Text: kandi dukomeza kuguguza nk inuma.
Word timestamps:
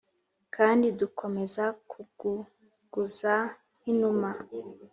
kandi 0.55 0.85
dukomeza 0.99 1.63
kuguguza 1.91 3.33
nk 3.79 3.83
inuma. 3.93 4.29